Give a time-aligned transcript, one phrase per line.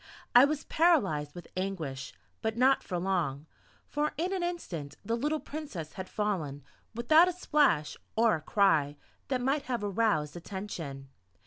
[0.33, 2.11] I was paralyzed with anguish,
[2.41, 3.45] but not for long;
[3.85, 6.63] for in an instant the little Princess had fallen,
[6.95, 11.09] without a splash, or a cry that might have aroused attention.